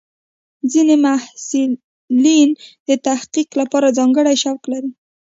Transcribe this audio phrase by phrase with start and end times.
[0.71, 2.49] ځینې محصلین
[2.87, 4.91] د تحقیق لپاره ځانګړي شوق لري.